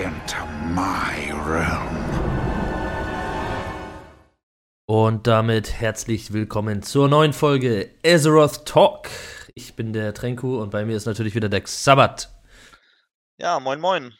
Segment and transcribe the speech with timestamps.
[0.00, 1.98] into my realm.
[4.86, 9.10] Und damit herzlich willkommen zur neuen Folge Azeroth Talk.
[9.54, 12.32] Ich bin der Trenku und bei mir ist natürlich wieder der Sabbat.
[13.36, 14.14] Ja, moin moin.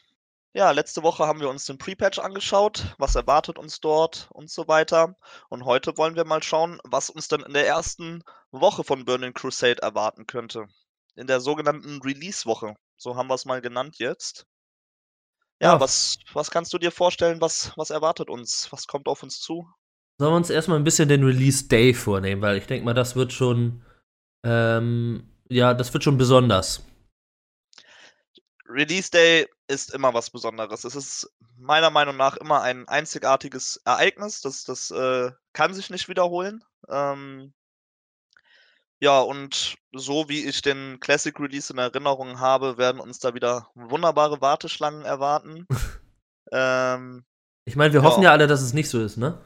[0.53, 4.67] Ja, letzte Woche haben wir uns den Pre-Patch angeschaut, was erwartet uns dort und so
[4.67, 5.15] weiter.
[5.49, 9.33] Und heute wollen wir mal schauen, was uns dann in der ersten Woche von Burning
[9.33, 10.67] Crusade erwarten könnte.
[11.15, 12.75] In der sogenannten Release-Woche.
[12.97, 14.45] So haben wir es mal genannt jetzt.
[15.61, 15.79] Ja, Ja.
[15.79, 18.67] was, was kannst du dir vorstellen, was, was erwartet uns?
[18.71, 19.69] Was kommt auf uns zu?
[20.19, 23.15] Sollen wir uns erstmal ein bisschen den Release Day vornehmen, weil ich denke mal, das
[23.15, 23.83] wird schon,
[24.43, 26.83] ähm, ja, das wird schon besonders.
[28.67, 30.83] Release Day ist immer was Besonderes.
[30.83, 34.41] Es ist meiner Meinung nach immer ein einzigartiges Ereignis.
[34.41, 36.63] Das, das äh, kann sich nicht wiederholen.
[36.89, 37.53] Ähm,
[39.01, 43.67] ja, und so wie ich den Classic Release in Erinnerung habe, werden uns da wieder
[43.75, 45.65] wunderbare Warteschlangen erwarten.
[46.51, 47.25] ähm,
[47.65, 48.07] Ich meine, wir Ja.
[48.07, 49.41] hoffen ja alle, dass es nicht so ist, ne?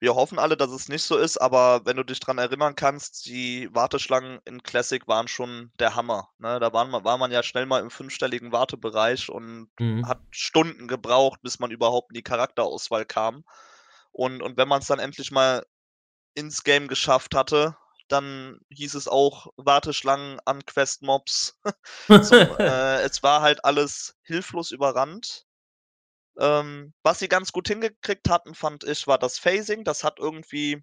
[0.00, 3.26] wir hoffen alle, dass es nicht so ist, aber wenn du dich dran erinnern kannst,
[3.26, 6.30] die Warteschlangen in Classic waren schon der Hammer.
[6.38, 6.58] Ne?
[6.58, 10.06] Da waren, war man ja schnell mal im fünfstelligen Wartebereich und Mhm.
[10.06, 13.44] hat Stunden gebraucht, bis man überhaupt in die Charakterauswahl kam.
[14.10, 15.64] Und, und wenn man es dann endlich mal
[16.34, 17.76] ins Game geschafft hatte,
[18.12, 21.58] dann hieß es auch Warteschlangen an Quest-Mobs.
[22.06, 25.46] Zum, äh, es war halt alles hilflos überrannt.
[26.38, 29.84] Ähm, was sie ganz gut hingekriegt hatten, fand ich, war das Phasing.
[29.84, 30.82] Das hat irgendwie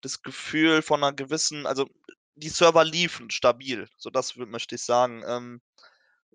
[0.00, 1.88] das Gefühl von einer gewissen, also
[2.36, 5.22] die Server liefen stabil, so das möchte ich sagen.
[5.26, 5.60] Ähm,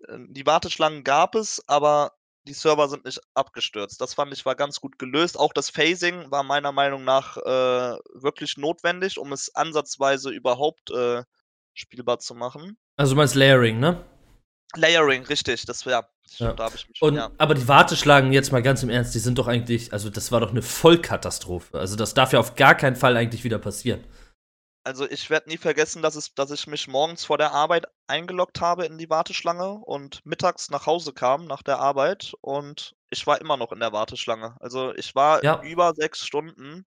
[0.08, 2.12] äh, die Warteschlangen gab es, aber
[2.46, 4.00] die Server sind nicht abgestürzt.
[4.00, 5.38] Das fand ich war ganz gut gelöst.
[5.38, 11.22] Auch das Phasing war meiner Meinung nach äh, wirklich notwendig, um es ansatzweise überhaupt äh,
[11.72, 12.76] spielbar zu machen.
[12.96, 14.04] Also du meinst Layering, ne?
[14.76, 15.84] Layering, richtig, das
[16.38, 16.54] Ja.
[16.74, 17.30] ich mich Und, ja.
[17.38, 20.40] aber die Warteschlangen, jetzt mal ganz im Ernst, die sind doch eigentlich, also das war
[20.40, 21.78] doch eine Vollkatastrophe.
[21.78, 24.04] Also das darf ja auf gar keinen Fall eigentlich wieder passieren.
[24.84, 28.60] Also ich werde nie vergessen, dass, es, dass ich mich morgens vor der Arbeit eingeloggt
[28.60, 33.40] habe in die Warteschlange und mittags nach Hause kam nach der Arbeit und ich war
[33.40, 34.56] immer noch in der Warteschlange.
[34.60, 35.60] Also ich war Ja.
[35.60, 36.86] über sechs Stunden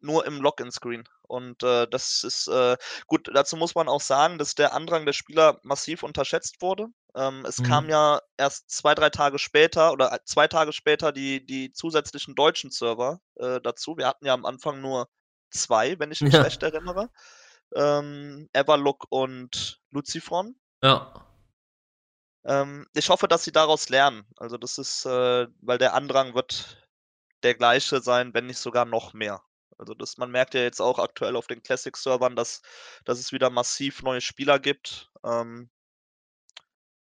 [0.00, 1.04] nur im Login-Screen.
[1.22, 5.12] Und äh, das ist äh, gut, dazu muss man auch sagen, dass der Andrang der
[5.12, 6.86] Spieler massiv unterschätzt wurde.
[7.14, 7.62] Ähm, es Mhm.
[7.62, 12.34] kam ja erst zwei, drei Tage später oder äh, zwei Tage später die, die zusätzlichen
[12.34, 13.96] deutschen Server äh, dazu.
[13.96, 15.08] Wir hatten ja am Anfang nur
[15.50, 16.42] zwei, wenn ich mich Ja.
[16.42, 17.10] recht erinnere.
[17.74, 20.56] Ähm, Everlook und Lucifron.
[20.82, 21.12] Ja.
[22.44, 24.24] Ähm, ich hoffe, dass sie daraus lernen.
[24.36, 26.88] Also das ist, äh, weil der Andrang wird
[27.42, 29.42] der gleiche sein, wenn nicht sogar noch mehr.
[29.78, 32.62] Also das, man merkt ja jetzt auch aktuell auf den Classic-Servern, dass,
[33.04, 35.10] dass es wieder massiv neue Spieler gibt.
[35.24, 35.70] Ähm,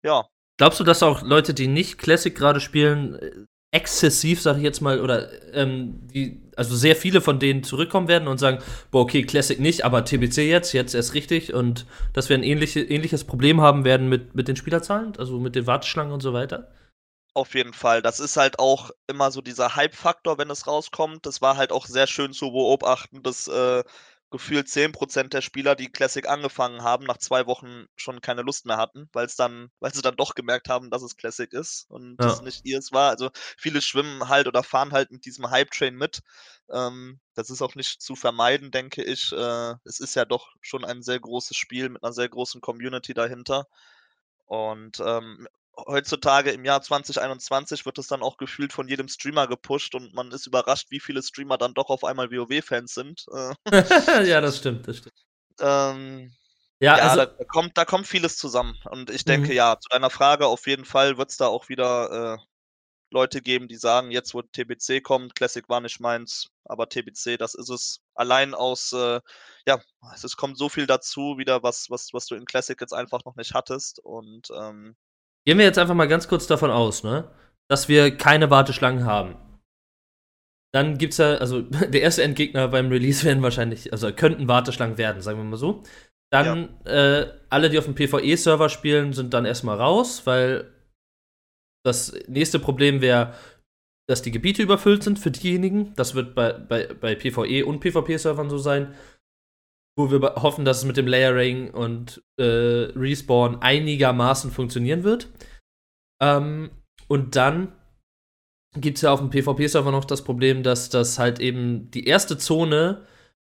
[0.03, 0.27] ja,
[0.57, 3.45] Glaubst du, dass auch Leute, die nicht Classic gerade spielen, äh,
[3.77, 8.27] exzessiv, sag ich jetzt mal, oder ähm, die, also sehr viele von denen zurückkommen werden
[8.27, 8.57] und sagen,
[8.89, 12.81] boah, okay, Classic nicht, aber TBC jetzt, jetzt erst richtig und dass wir ein ähnliche,
[12.81, 16.71] ähnliches Problem haben werden mit, mit den Spielerzahlen, also mit den Warteschlangen und so weiter?
[17.35, 18.01] auf jeden Fall.
[18.01, 21.23] Das ist halt auch immer so dieser Hype-Faktor, wenn es rauskommt.
[21.27, 23.83] Das war halt auch sehr schön zu beobachten, dass äh,
[24.29, 28.77] gefühlt 10% der Spieler, die Classic angefangen haben, nach zwei Wochen schon keine Lust mehr
[28.77, 32.19] hatten, weil es dann, weil sie dann doch gemerkt haben, dass es Classic ist und
[32.25, 32.41] das Ja.
[32.41, 33.09] nicht ihrs war.
[33.11, 36.21] Also viele schwimmen halt oder fahren halt mit diesem Hype-Train mit.
[36.71, 39.31] Ähm, das ist auch nicht zu vermeiden, denke ich.
[39.31, 43.13] Äh, es ist ja doch schon ein sehr großes Spiel mit einer sehr großen Community
[43.13, 43.65] dahinter.
[44.45, 45.47] Und ähm,
[45.85, 50.31] heutzutage im Jahr 2021 wird es dann auch gefühlt von jedem Streamer gepusht und man
[50.31, 53.25] ist überrascht, wie viele Streamer dann doch auf einmal WoW-Fans sind.
[53.33, 53.55] Äh,
[54.29, 55.15] ja, das stimmt, das stimmt.
[55.59, 56.33] ähm,
[56.79, 58.77] Ja, ja, also, da, da kommt, da kommt vieles zusammen.
[58.91, 59.53] Und ich denke, Mhm.
[59.53, 62.37] ja, zu deiner Frage, auf jeden Fall wird es da auch wieder äh,
[63.11, 67.55] Leute geben, die sagen, jetzt wo TBC kommt, Classic war nicht meins, aber TBC, das
[67.55, 68.01] ist es.
[68.15, 69.21] Allein aus, äh,
[69.65, 69.79] ja,
[70.13, 73.23] es, es kommt so viel dazu, wieder was, was, was du in Classic jetzt einfach
[73.25, 73.99] noch nicht hattest.
[73.99, 74.95] Und ähm,
[75.47, 77.31] gehen wir jetzt einfach mal ganz kurz davon aus, ne,
[77.69, 79.37] dass wir keine Warteschlangen haben.
[80.73, 85.21] Dann gibt's ja, also der erste Endgegner beim Release werden wahrscheinlich, also könnten Warteschlangen werden,
[85.21, 85.83] sagen wir mal so.
[86.33, 90.69] Dann äh, alle, die auf dem PvE-Server spielen, sind dann erstmal raus, weil
[91.85, 93.33] das nächste Problem wäre,
[94.09, 95.93] dass die Gebiete überfüllt sind für diejenigen.
[95.95, 98.93] Das wird bei, bei, bei PvE und PvP-Servern so sein.
[99.97, 105.29] Wo wir hoffen, dass es mit dem Layering und äh, Respawn einigermaßen funktionieren wird.
[106.21, 106.69] Ähm,
[107.07, 107.73] und dann
[108.75, 112.37] gibt es ja auf dem PvP-Server noch das Problem, dass das halt eben die erste
[112.37, 113.05] Zone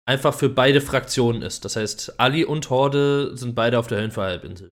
[0.08, 1.64] einfach für beide Fraktionen ist.
[1.64, 4.70] Das heißt, Ali und Horde sind beide auf der Höllenfallhalbinsel.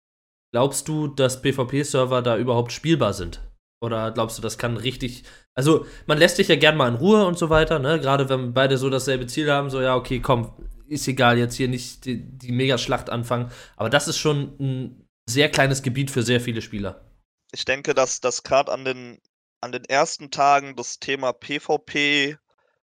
[0.53, 3.41] Glaubst du, dass PvP-Server da überhaupt spielbar sind?
[3.83, 5.25] Oder glaubst du, das kann richtig.
[5.57, 7.99] Also, man lässt dich ja gern mal in Ruhe und so weiter, ne?
[7.99, 10.53] Gerade wenn beide so dasselbe Ziel haben, so, ja, okay, komm,
[10.93, 13.51] ist egal, jetzt hier nicht die, die Megaschlacht anfangen.
[13.77, 17.05] Aber das ist schon ein sehr kleines Gebiet für sehr viele Spieler.
[17.53, 19.21] Ich denke, dass das gerade an den,
[19.61, 22.37] an den ersten Tagen das Thema PvP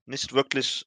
[0.06, 0.86] nicht wirklich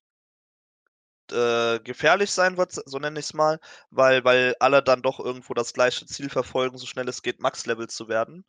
[1.30, 3.60] äh, gefährlich sein wird, so nenne ich es mal,
[3.90, 7.88] weil, weil alle dann doch irgendwo das gleiche Ziel verfolgen, so schnell es geht, Max-Level
[7.88, 8.44] zu werden.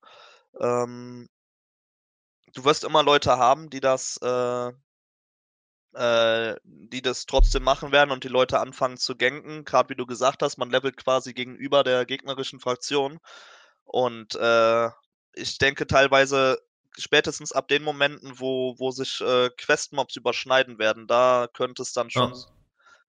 [0.60, 1.30] Ähm,
[2.54, 4.72] du wirst immer Leute haben, die das, äh,
[5.96, 9.66] äh, die das trotzdem machen werden und die Leute anfangen zu ganken.
[9.66, 13.20] Gerade wie du gesagt hast, man levelt quasi gegenüber der gegnerischen Fraktion.
[13.86, 14.90] Und äh,
[15.34, 16.60] ich denke teilweise
[16.98, 22.10] spätestens ab den Momenten, wo, wo sich äh, Questmobs überschneiden werden, da könnte es dann
[22.10, 22.46] schon ja.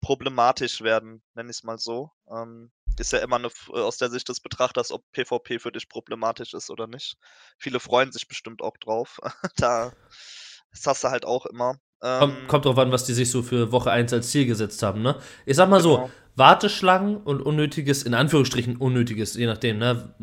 [0.00, 2.10] problematisch werden, nenne ich es mal so.
[2.30, 5.88] Ähm, ist ja immer eine, äh, aus der Sicht des Betrachters, ob PvP für dich
[5.88, 7.16] problematisch ist oder nicht.
[7.58, 9.20] Viele freuen sich bestimmt auch drauf.
[9.56, 9.92] da,
[10.70, 11.78] das hast du halt auch immer.
[12.00, 14.82] Kommt, ähm, kommt drauf an, was die sich so für Woche 1 als Ziel gesetzt
[14.82, 15.16] haben, ne?
[15.44, 16.04] Ich sag mal genau.
[16.06, 20.14] so, Warteschlangen und unnötiges, in Anführungsstrichen unnötiges, je nachdem, ne?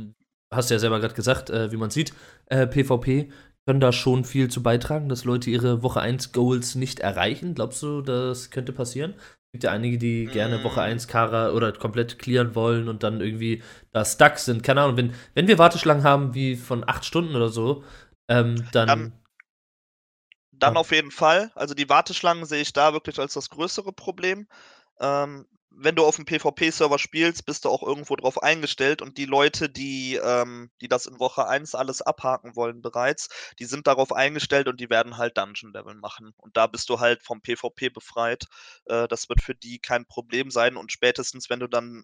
[0.52, 2.14] Hast du ja selber gerade gesagt, äh, wie man sieht,
[2.48, 3.30] äh, PvP
[3.68, 7.54] können da schon viel zu beitragen, dass Leute ihre Woche 1 Goals nicht erreichen.
[7.54, 9.14] Glaubst du, das könnte passieren?
[9.18, 11.10] Es gibt ja einige, die gerne Woche 1 mm.
[11.10, 14.64] Kara oder komplett clearen wollen und dann irgendwie da stuck sind.
[14.64, 17.84] Keine Ahnung, wenn, wenn wir Warteschlangen haben wie von 8 Stunden oder so,
[18.30, 19.14] ähm, dann, dann
[20.60, 20.80] dann ja.
[20.80, 21.52] auf jeden Fall.
[21.56, 24.48] Also die Warteschlangen sehe ich da wirklich als das größere Problem.
[25.00, 25.46] Ähm,
[25.80, 29.70] wenn du auf dem PvP-Server spielst, bist du auch irgendwo drauf eingestellt und die Leute,
[29.70, 34.68] die, ähm, die das in Woche 1 alles abhaken wollen bereits, die sind darauf eingestellt
[34.68, 36.34] und die werden halt Dungeon-Level machen.
[36.38, 38.46] Und da bist du halt vom PvP befreit.
[38.86, 42.04] Äh, das wird für die kein Problem sein und spätestens, wenn du dann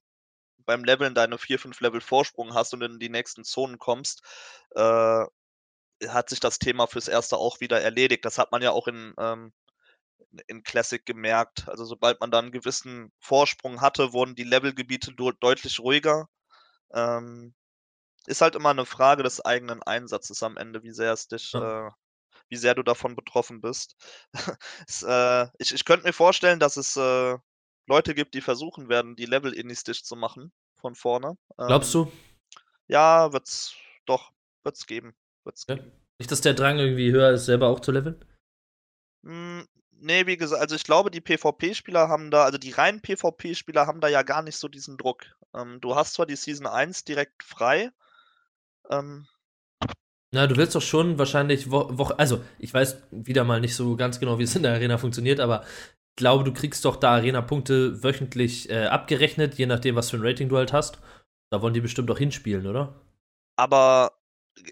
[0.66, 4.22] beim Leveln deine 4, 5 Level Vorsprung hast und in die nächsten Zonen kommst,
[4.76, 5.26] äh,
[6.10, 8.26] hat sich das Thema fürs Erste auch wieder erledigt.
[8.26, 9.54] Das hat man ja auch in, ähm,
[10.48, 11.68] in Classic gemerkt.
[11.68, 16.28] Also sobald man dann einen gewissen Vorsprung hatte, wurden die Levelgebiete deutlich ruhiger.
[16.94, 17.54] Ähm,
[18.26, 21.88] ist halt immer eine Frage des eigenen Einsatzes am Ende, wie sehr es dich, ja.
[21.88, 21.92] äh,
[22.50, 23.96] wie sehr du davon betroffen bist.
[24.88, 27.38] es, äh, ich, ich könnte mir vorstellen, dass es äh,
[27.86, 31.38] Leute gibt, die versuchen werden, die Level innistisch zu machen von vorne.
[31.58, 32.12] Glaubst ähm, du?
[32.88, 34.32] Ja, wird's doch,
[34.64, 35.16] wird's geben.
[35.44, 35.78] Wird's ja.
[36.20, 38.24] Nicht, dass der Drang irgendwie höher ist, selber auch zu leveln?
[39.26, 43.88] Hm, nee, wie gesagt, also ich glaube, die PvP-Spieler haben da, also die reinen PvP-Spieler
[43.88, 45.26] haben da ja gar nicht so diesen Druck.
[45.54, 47.92] Ähm, du hast zwar die Season 1 direkt frei.
[48.90, 49.28] Ähm,
[50.34, 53.96] na, du willst doch schon wahrscheinlich Woche, wo also ich weiß wieder mal nicht so
[53.96, 57.12] ganz genau, wie es in der Arena funktioniert, aber ich glaube, du kriegst doch da
[57.12, 61.00] Arena-Punkte wöchentlich äh, abgerechnet, je nachdem, was für ein Rating du halt hast.
[61.52, 63.00] Da wollen die bestimmt auch hinspielen, oder?
[63.58, 64.12] Aber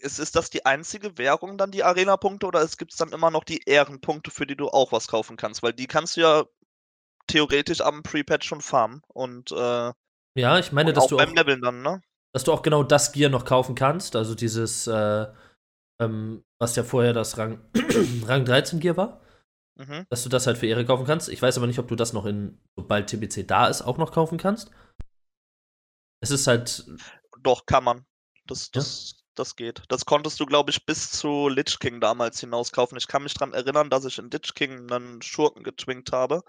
[0.01, 3.43] ist, ist das die einzige Währung dann, die Arena-Punkte, oder gibt es dann immer noch
[3.43, 5.63] die Ehrenpunkte, für die du auch was kaufen kannst?
[5.63, 6.45] Weil die kannst du ja
[7.27, 9.01] theoretisch am Pre-Patch schon farmen.
[9.07, 9.91] Und, äh,
[10.35, 12.01] ja, ich meine, dass auch du beim auch, Leveln dann, ne?
[12.33, 15.27] Dass du auch genau das Gear noch kaufen kannst, also dieses, äh,
[16.01, 17.59] ähm, was ja vorher das Rang,
[18.25, 19.21] Rang 13 Gear war.
[19.77, 20.05] Mhm.
[20.09, 21.29] Dass du das halt für Ehre kaufen kannst.
[21.29, 24.11] Ich weiß aber nicht, ob du das noch in, sobald TBC da ist, auch noch
[24.11, 24.69] kaufen kannst.
[26.21, 26.85] Es ist halt.
[27.41, 28.05] Doch, kann man.
[28.45, 29.83] Das, das, das geht.
[29.87, 32.97] Das konntest du, glaube ich, bis zu Lich King damals hinauskaufen.
[32.97, 36.43] Ich kann mich daran erinnern, dass ich in Lich King einen Schurken getwinkt habe,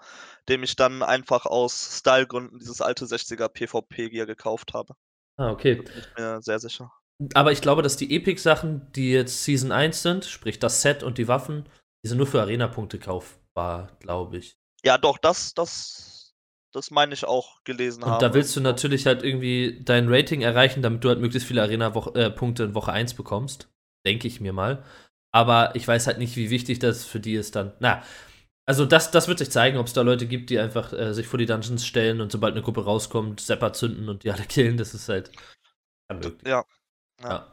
[0.49, 4.95] dem ich dann einfach aus Stylegründen dieses alte 60er PvP-Gear gekauft habe.
[5.37, 5.75] Ah, okay.
[5.75, 6.91] Bin ich mir sehr sicher.
[7.33, 11.17] Aber ich glaube, dass die Epic-Sachen, die jetzt Season 1 sind, sprich das Set und
[11.17, 11.69] die Waffen,
[12.03, 14.57] die sind nur für Arena-Punkte kaufbar, glaube ich.
[14.83, 16.22] Ja, doch, das, das
[16.73, 18.15] das meine ich auch gelesen und haben.
[18.15, 21.61] Und da willst du natürlich halt irgendwie dein Rating erreichen, damit du halt möglichst viele
[21.61, 23.69] Arena-Punkte äh, in Woche 1 bekommst.
[24.05, 24.83] Denke ich mir mal.
[25.31, 27.73] Aber ich weiß halt nicht, wie wichtig das für die ist dann.
[27.79, 28.03] Na,
[28.65, 31.27] also das, das wird sich zeigen, ob es da Leute gibt, die einfach äh, sich
[31.27, 34.77] vor die Dungeons stellen und sobald eine Gruppe rauskommt, Sepper zünden und die alle killen.
[34.77, 35.31] Das ist halt
[36.09, 36.47] unmöglich.
[36.47, 36.63] Ja.
[37.21, 37.51] ja.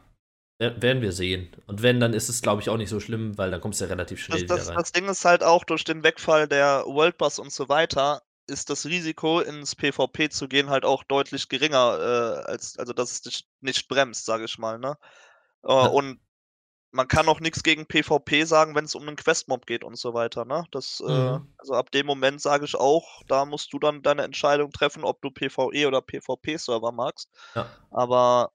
[0.61, 0.83] ja.
[0.83, 1.51] Werden wir sehen.
[1.67, 3.87] Und wenn, dann ist es, glaube ich, auch nicht so schlimm, weil dann kommst du
[3.87, 4.79] ja relativ schnell das, das, wieder rein.
[4.79, 8.69] Das Ding ist halt auch durch den Wegfall der World Boss und so weiter, ist
[8.69, 13.23] das Risiko, ins PvP zu gehen, halt auch deutlich geringer, äh, als, also dass es
[13.23, 14.99] dich nicht bremst, sage ich mal, ne?
[15.65, 15.87] Äh, ja.
[15.87, 16.21] Und
[16.93, 20.13] man kann auch nichts gegen PvP sagen, wenn es um einen Questmob geht und so
[20.13, 20.65] weiter, ne?
[20.73, 21.37] Das, äh, mhm.
[21.37, 25.05] äh, also ab dem Moment sage ich auch, da musst du dann deine Entscheidung treffen,
[25.05, 27.31] ob du PvE oder PvP-Server magst.
[27.55, 27.71] Ja.
[27.91, 28.51] Aber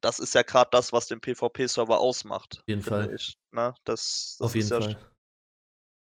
[0.00, 2.58] das ist ja gerade das, was den PvP-Server ausmacht.
[2.60, 3.14] Auf jeden Fall.
[3.14, 3.74] Ich, ne?
[3.84, 5.12] das, das Auf jeden ja Fall.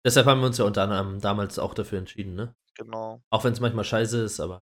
[0.04, 2.54] Deshalb haben wir uns ja unter anderem damals auch dafür entschieden, ne?
[2.80, 3.22] Genau.
[3.30, 4.62] Auch wenn es manchmal scheiße ist, aber.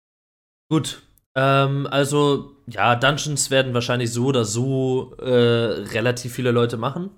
[0.70, 1.02] Gut.
[1.34, 7.10] Ähm, also, ja, Dungeons werden wahrscheinlich so oder so äh, relativ viele Leute machen.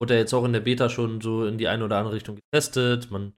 [0.00, 2.36] wurde ja jetzt auch in der Beta schon so in die eine oder andere Richtung
[2.36, 3.12] getestet.
[3.12, 3.34] Man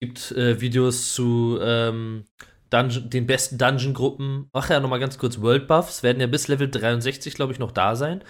[0.00, 2.24] gibt äh, Videos zu ähm,
[2.70, 4.48] Dungeon, den besten Dungeon-Gruppen.
[4.52, 7.72] Ach ja, nochmal ganz kurz: World Buffs werden ja bis Level 63, glaube ich, noch
[7.72, 8.22] da sein.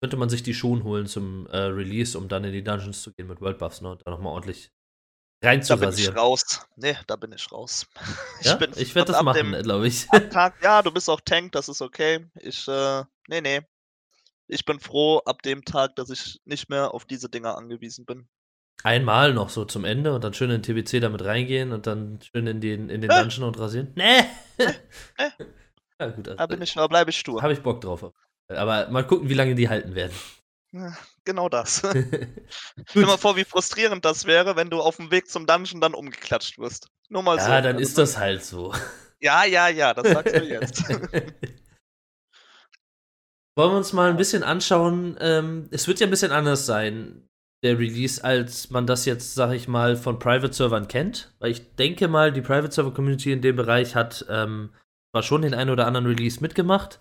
[0.00, 3.12] Könnte man sich die schon holen zum äh, Release, um dann in die Dungeons zu
[3.12, 4.70] gehen mit World Buffs ne, und da nochmal ordentlich
[5.46, 6.18] rein zu Da bin ich rasieren.
[6.18, 6.66] raus.
[6.76, 7.86] Nee, da bin ich raus.
[8.42, 8.58] Ja?
[8.76, 10.06] Ich werde das machen, glaube ich.
[10.30, 12.26] Tag, ja, du bist auch Tank, das ist okay.
[12.40, 13.60] Ich, äh, nee, nee.
[14.48, 18.28] Ich bin froh ab dem Tag, dass ich nicht mehr auf diese Dinger angewiesen bin.
[18.84, 22.20] Einmal noch so zum Ende und dann schön in den TBC damit reingehen und dann
[22.20, 23.20] schön in den, in den Äh.
[23.22, 23.92] Dungeon und rasieren.
[23.96, 24.20] Nee!
[24.58, 24.72] Äh.
[25.98, 26.28] ja, gut.
[26.28, 27.42] Also, Da bin ich, da bleibe ich stur.
[27.42, 28.04] Habe ich Bock drauf.
[28.48, 30.12] Aber mal gucken, wie lange die halten werden.
[30.72, 31.78] Ja, Genau das.
[31.82, 32.28] Stell
[32.94, 35.92] dir mal vor, wie frustrierend das wäre, wenn du auf dem Weg zum Dungeon dann
[35.92, 36.88] umgeklatscht wirst.
[37.10, 37.48] Nur mal so.
[37.48, 38.72] ja, dann Also ist das halt so.
[39.18, 40.86] Ja, ja, ja, das sagst du jetzt.
[40.90, 41.32] Wollen
[43.72, 45.16] wir uns mal ein bisschen anschauen.
[45.20, 47.26] Ähm, es wird ja ein bisschen anders sein,
[47.62, 51.34] der Release, als man das jetzt, sag ich mal, von Private-Servern kennt.
[51.38, 54.74] Weil ich denke mal, die Private-Server-Community in dem Bereich hat ähm,
[55.12, 56.98] zwar schon den einen oder anderen Release mitgemacht,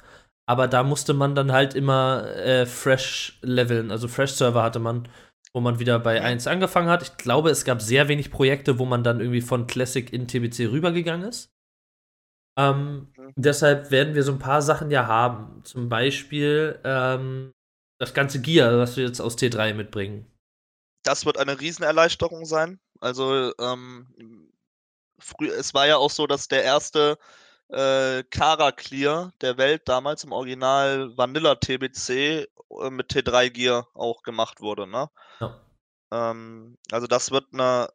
[0.47, 3.91] aber da musste man dann halt immer äh, fresh leveln.
[3.91, 5.07] Also Fresh-Server hatte man,
[5.53, 7.01] wo man wieder bei 1 angefangen hat.
[7.01, 10.67] Ich glaube, es gab sehr wenig Projekte, wo man dann irgendwie von Classic in TBC
[10.71, 11.51] rübergegangen ist.
[12.57, 13.33] Ähm, Mhm.
[13.35, 15.63] deshalb werden wir so ein paar Sachen ja haben.
[15.63, 17.51] Zum Beispiel ähm,
[17.99, 20.25] das ganze Gear, was wir jetzt aus T3 mitbringen.
[21.03, 22.79] Das wird eine Riesenerleichterung sein.
[22.99, 24.51] Also, ähm,
[25.19, 27.17] früh, es war ja auch so, dass der erste
[27.69, 34.23] äh, Kara Clear der Welt damals im Original Vanilla TBC äh, mit T3 Gear auch
[34.23, 35.09] gemacht wurde, ne?
[35.39, 35.61] Ja.
[36.11, 37.89] Ähm, also das wird eine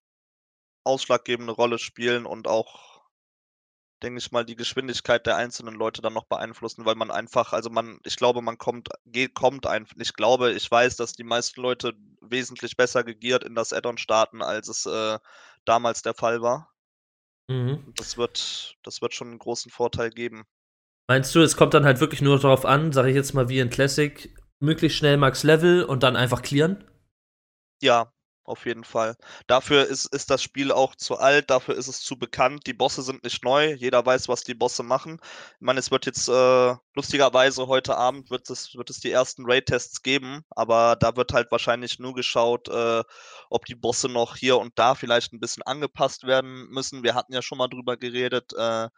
[0.85, 3.03] ausschlaggebende Rolle spielen und auch,
[4.03, 7.71] denke ich mal, die Geschwindigkeit der einzelnen Leute dann noch beeinflussen, weil man einfach, also
[7.71, 11.61] man, ich glaube, man kommt, geht, kommt einfach, ich glaube, ich weiß, dass die meisten
[11.61, 15.19] Leute wesentlich besser gegiert in das Add-on starten, als es äh,
[15.65, 16.71] damals der Fall war.
[17.51, 17.93] Mhm.
[17.97, 20.45] Das wird, das wird schon einen großen Vorteil geben.
[21.09, 23.59] Meinst du, es kommt dann halt wirklich nur darauf an, sage ich jetzt mal wie
[23.59, 26.85] in Classic, möglichst schnell Max Level und dann einfach clearen?
[27.83, 28.13] Ja,
[28.45, 29.17] auf jeden Fall.
[29.47, 32.67] Dafür ist, ist das Spiel auch zu alt, dafür ist es zu bekannt.
[32.67, 35.21] Die Bosse sind nicht neu, jeder weiß, was die Bosse machen.
[35.23, 39.45] Ich meine, es wird jetzt äh, lustigerweise heute Abend wird es, wird es die ersten
[39.47, 43.03] Raid-Tests geben, aber da wird halt wahrscheinlich nur geschaut, äh,
[43.51, 47.03] ob die Bosse noch hier und da vielleicht ein bisschen angepasst werden müssen.
[47.03, 48.89] Wir hatten ja schon mal drüber geredet, äh,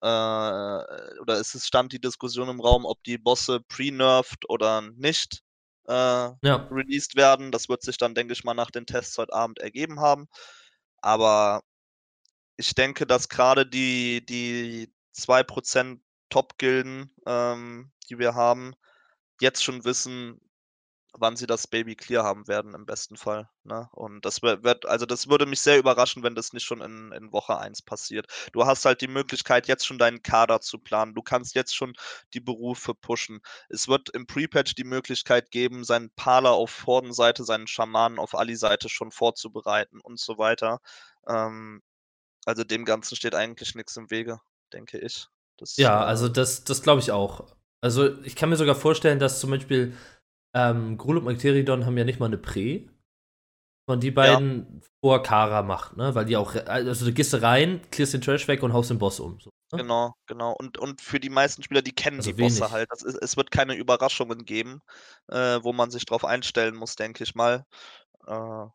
[0.00, 5.43] äh, oder es stand die Diskussion im Raum, ob die Bosse pre-nerfed oder nicht
[5.88, 6.70] äh, Ja.
[6.70, 7.52] released werden.
[7.52, 10.28] Das wird sich dann, denke ich mal, nach den Tests heute Abend ergeben haben.
[11.02, 11.62] Aber
[12.56, 18.74] ich denke, dass gerade die, die 2% Top-Gilden, ähm, die wir haben,
[19.40, 20.40] jetzt schon wissen,
[21.16, 23.48] wann sie das Baby clear haben werden, im besten Fall.
[23.62, 23.88] Ne?
[23.92, 27.32] Und das wird, also das würde mich sehr überraschen, wenn das nicht schon in, in
[27.32, 28.26] Woche 1 passiert.
[28.52, 31.14] Du hast halt die Möglichkeit, jetzt schon deinen Kader zu planen.
[31.14, 31.94] Du kannst jetzt schon
[32.34, 33.40] die Berufe pushen.
[33.68, 38.88] Es wird im Pre-Patch die Möglichkeit geben, seinen Parler auf Hordenseite, seinen Schamanen auf Ali-Seite
[38.88, 40.80] schon vorzubereiten und so weiter.
[41.28, 41.82] Ähm,
[42.44, 44.40] also dem Ganzen steht eigentlich nichts im Wege,
[44.72, 45.28] denke ich.
[45.56, 47.46] Das, Ja, äh, also das, das glaube ich auch.
[47.80, 49.94] Also ich kann mir sogar vorstellen, dass zum Beispiel
[50.54, 52.88] ähm, Grul und Macteridon haben ja nicht mal eine Prä.
[53.86, 56.14] Und die beiden vor Kara macht, ne?
[56.14, 59.20] Weil die auch, also du gehst rein, clearst den Trash weg und haust den Boss
[59.20, 59.38] um.
[59.40, 59.82] So, ne?
[59.82, 60.52] Genau, genau.
[60.52, 62.70] Und, und für die meisten Spieler, die kennen Also die Bosse wenig.
[62.70, 62.88] halt.
[62.92, 64.80] Das ist, es wird keine Überraschungen geben,
[65.28, 67.66] äh, wo man sich drauf einstellen muss, denke ich mal.
[68.26, 68.66] Äh,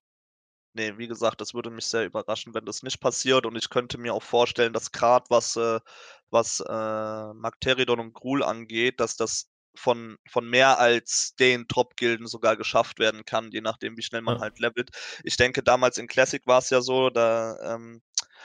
[0.73, 3.45] nee, wie gesagt, das würde mich sehr überraschen, wenn das nicht passiert.
[3.45, 5.79] Und ich könnte mir auch vorstellen, dass gerade was, äh,
[6.31, 12.57] was äh, Magteridon und Grul angeht, dass das von, von mehr als den Top-Gilden sogar
[12.57, 14.39] geschafft werden kann, je nachdem, wie schnell man Ja.
[14.39, 14.89] halt levelt.
[15.23, 18.01] Ich denke, damals in Classic war es ja so, da, ähm,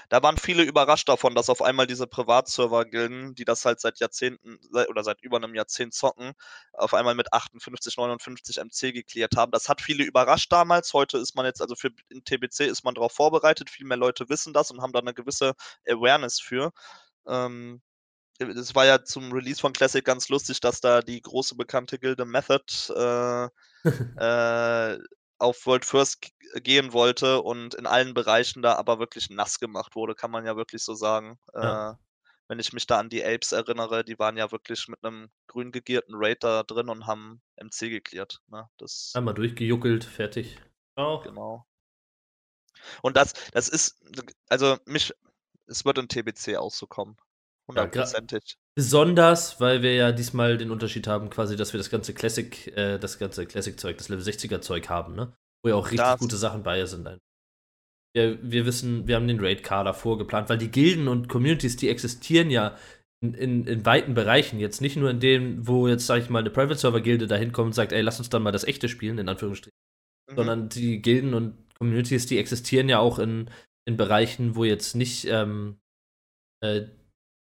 [0.09, 4.59] da waren viele überrascht davon, dass auf einmal diese Privatserver-Gilden, die das halt seit Jahrzehnten
[4.89, 6.33] oder seit über einem Jahrzehnt zocken,
[6.73, 9.53] auf einmal mit 58, 59 MC geklärt haben.
[9.53, 10.93] Das hat viele überrascht damals.
[10.93, 13.71] Heute ist man jetzt, also für in TBC ist man darauf vorbereitet.
[13.71, 15.55] Viel mehr Leute wissen das und haben da eine gewisse
[15.89, 16.73] Awareness für.
[17.29, 17.83] Ähm,
[18.39, 22.25] es war ja zum Release von Classic ganz lustig, dass da die große bekannte Gilde
[22.25, 22.65] Method
[22.95, 23.49] äh,
[24.97, 24.99] äh,
[25.39, 30.15] auf World First gehen wollte und in allen Bereichen da aber wirklich nass gemacht wurde,
[30.15, 31.39] kann man ja wirklich so sagen.
[31.53, 31.93] Ja.
[31.93, 31.95] Äh,
[32.49, 35.73] wenn ich mich da an die Apes erinnere, die waren ja wirklich mit einem grün
[35.73, 38.41] gegierten Raid da drin und haben MC geklärt.
[38.49, 38.69] Ne?
[38.77, 40.61] Das, Einmal durchgejuckelt, fertig.
[40.97, 41.23] Auch.
[41.25, 41.67] genau.
[43.03, 43.97] Und das, das ist,
[44.49, 45.13] also mich,
[45.67, 47.17] es wird in TBC auch so kommen.
[47.73, 48.57] Ja, Hundertprozentig.
[48.77, 52.99] Besonders, weil wir ja diesmal den Unterschied haben, quasi, dass wir das ganze Classic, äh,
[52.99, 55.33] das ganze Classic-Zeug, das Level 60er-Zeug haben, ne?
[55.63, 57.09] wo ja auch richtig Das- gute Sachen bei sind.
[58.17, 62.51] Wir, wir wissen, wir haben den Raid-Kader vorgeplant, weil die Gilden und Communities, die existieren
[62.51, 62.77] ja
[63.21, 64.61] in, in, in weiten Bereichen.
[64.61, 67.73] Jetzt nicht nur in denen, wo jetzt, sag ich mal, eine Private-Server-Gilde da hinkommt und
[67.73, 69.77] sagt, ey, lass uns dann mal das echte spielen, in Anführungsstrichen.
[70.31, 70.37] Mhm.
[70.37, 73.51] Sondern die Gilden und Communities, die existieren ja auch in,
[73.89, 75.79] in Bereichen, wo jetzt nicht ähm,
[76.63, 76.83] äh,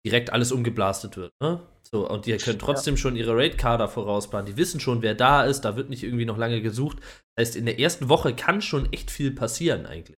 [0.04, 1.32] direkt alles umgeblastet wird.
[1.40, 1.66] Ne?
[1.82, 4.46] So, und die können trotzdem schon ihre Raid-Kader vorausplanen.
[4.46, 6.98] Die wissen schon, wer da ist, da wird nicht irgendwie noch lange gesucht.
[7.34, 10.16] Das heißt, in der ersten Woche kann schon echt viel passieren eigentlich.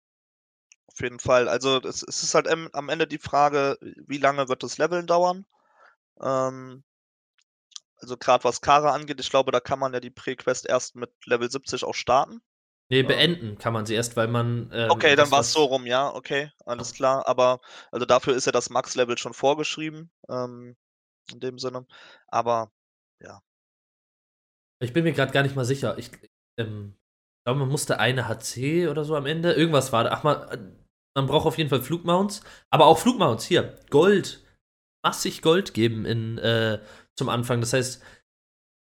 [0.87, 1.49] Auf jeden Fall.
[1.49, 5.07] Also es, es ist halt am am Ende die Frage, wie lange wird das Leveln
[5.07, 5.45] dauern?
[6.21, 6.83] Ähm,
[7.97, 11.11] also gerade was Kara angeht, ich glaube, da kann man ja die Pre-Quest erst mit
[11.25, 12.41] Level 70 auch starten.
[12.91, 13.07] Nee, Ja.
[13.07, 14.69] beenden kann man sie erst, weil man.
[14.71, 17.27] ähm, Okay, dann war es so rum, ja, okay, alles klar.
[17.27, 17.59] Aber
[17.91, 20.75] also dafür ist ja das Max-Level schon vorgeschrieben, ähm,
[21.31, 21.87] in dem Sinne.
[22.27, 22.71] Aber
[24.85, 25.97] Ich bin mir gerade gar nicht mal sicher.
[25.97, 26.11] Ich
[26.59, 26.95] ähm,
[27.45, 29.53] glaube, man musste eine HC oder so am Ende.
[29.53, 30.11] Irgendwas war da.
[30.11, 30.77] Ach, man,
[31.15, 32.41] man braucht auf jeden Fall Flugmounts.
[32.69, 33.79] Aber auch Flugmounts hier.
[33.89, 34.43] Gold.
[35.03, 36.81] Massig Gold geben in, äh,
[37.17, 37.61] zum Anfang.
[37.61, 38.03] Das heißt,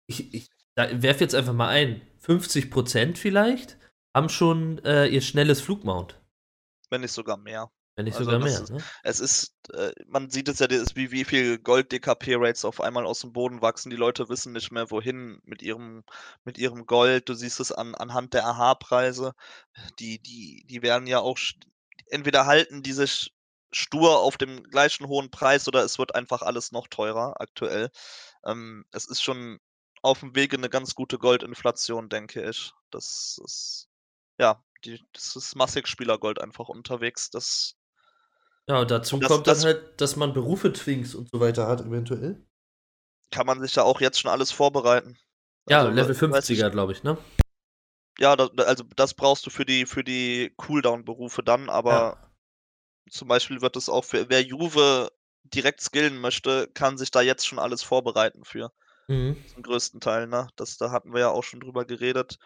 [0.10, 2.02] ich, ich werfe jetzt einfach mal ein.
[2.20, 3.78] 50% vielleicht
[4.18, 6.20] haben schon äh, ihr schnelles Flugmount.
[6.90, 7.70] wenn nicht sogar mehr.
[7.96, 8.62] Wenn nicht Also sogar mehr.
[8.62, 8.84] ist- Ne?
[9.04, 13.06] Es ist, äh, man sieht es ja, das ist wie, wie viel Gold-DKP-Rates auf einmal
[13.06, 13.90] aus dem Boden wachsen.
[13.90, 16.04] Die Leute wissen nicht mehr, wohin mit ihrem,
[16.44, 17.28] mit ihrem Gold.
[17.28, 19.34] Du siehst es an, anhand der AHA-Preise.
[20.00, 21.38] Die, die, die werden ja auch,
[22.10, 23.34] entweder halten die sich
[23.72, 27.90] stur auf dem gleichen hohen Preis oder es wird einfach alles noch teurer aktuell.
[28.46, 29.60] Ähm, es ist schon
[30.04, 32.72] auf dem Wege eine ganz gute Goldinflation, denke ich.
[32.92, 33.87] Das ist,
[34.38, 37.30] ja, die, das ist massig Spielergold einfach unterwegs.
[37.30, 37.76] Das
[38.68, 41.68] Ja, und dazu das- kommt das- dann halt, dass man Berufe Twinks und so weiter
[41.68, 42.44] hat, eventuell.
[43.32, 45.18] kann man sich ja auch jetzt schon alles vorbereiten.
[45.70, 47.18] Ja, Also, Level we- weiß ich- 50er, glaube ich, ne?
[48.20, 52.18] Ja, da, da- also das brauchst du für die für die Cooldown-Berufe dann, aber
[53.10, 55.12] zum Beispiel wird es auch für wer Juve
[55.44, 58.72] direkt skillen möchte, kann sich da jetzt schon alles vorbereiten für
[59.08, 59.38] Mhm.
[59.54, 60.48] zum größten Teil, ne?
[60.56, 62.38] Das, da hatten wir ja auch schon drüber geredet.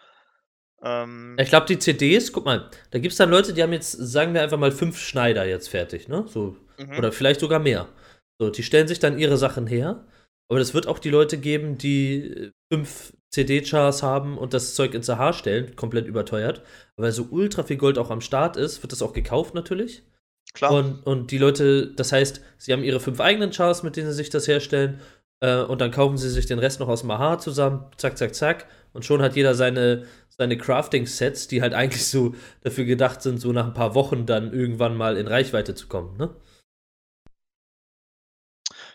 [0.82, 3.92] Ähm, Ich glaube, die CDs, guck mal, da gibt es dann Leute, die haben jetzt,
[3.92, 6.24] sagen wir einfach mal, fünf Schneider jetzt fertig, ne?
[6.26, 6.98] So, mhm.
[6.98, 7.88] oder vielleicht sogar mehr.
[8.40, 10.04] So, die stellen sich dann ihre Sachen her.
[10.50, 14.92] Aber es wird auch die Leute geben, die äh, fünf CD-Chars haben und das Zeug
[14.94, 16.62] ins Sahar stellen, komplett überteuert.
[16.96, 20.02] Aber weil so ultra viel Gold auch am Start ist, wird das auch gekauft natürlich.
[20.52, 20.72] Klar.
[20.72, 24.16] Und, und die Leute, das heißt, sie haben ihre fünf eigenen Chars, mit denen sie
[24.16, 25.00] sich das herstellen.
[25.40, 27.86] Äh, und dann kaufen sie sich den Rest noch aus dem Aha zusammen.
[27.96, 28.66] Zack, zack, zack.
[28.92, 30.04] Und schon hat jeder seine,
[30.42, 34.52] seine Crafting-Sets, die halt eigentlich so dafür gedacht sind, so nach ein paar Wochen dann
[34.52, 36.16] irgendwann mal in Reichweite zu kommen.
[36.16, 36.34] Ne?